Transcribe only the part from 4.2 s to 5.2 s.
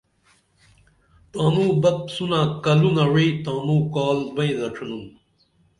بئیں دڇِنُن